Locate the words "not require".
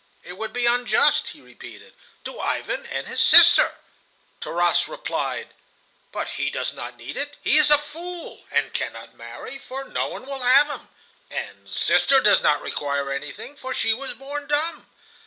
12.41-13.11